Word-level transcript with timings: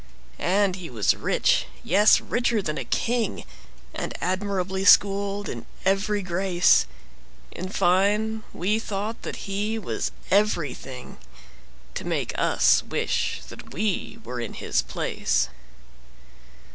And 0.39 0.77
he 0.77 0.89
was 0.89 1.15
rich,—yes, 1.15 2.19
richer 2.21 2.59
than 2.59 2.79
a 2.79 2.85
king,—And 2.85 4.17
admirably 4.19 4.83
schooled 4.83 5.47
in 5.47 5.67
every 5.85 6.23
grace:In 6.23 7.69
fine, 7.69 8.41
we 8.51 8.79
thought 8.79 9.21
that 9.21 9.45
he 9.45 9.77
was 9.77 10.11
everythingTo 10.31 11.17
make 12.03 12.33
us 12.35 12.81
wish 12.81 13.41
that 13.49 13.73
we 13.75 14.17
were 14.23 14.39
in 14.39 14.53
his 14.55 14.81
place. 14.81 15.49